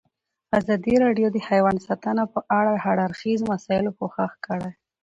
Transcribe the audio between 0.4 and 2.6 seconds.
ازادي راډیو د حیوان ساتنه په